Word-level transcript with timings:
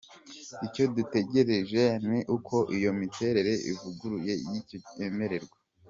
Icyo 0.67 0.83
dutegereje 0.95 1.81
ni 2.09 2.19
uko 2.35 2.55
iyo 2.77 2.91
miterere 2.99 3.53
ivuguruye 3.71 4.33
y’ikigo 4.49 4.89
yemerwa. 4.99 5.55